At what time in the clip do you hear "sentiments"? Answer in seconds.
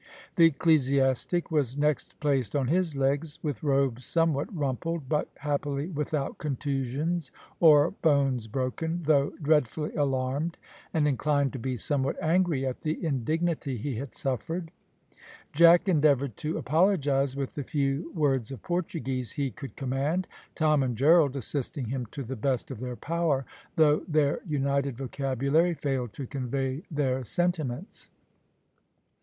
27.23-28.09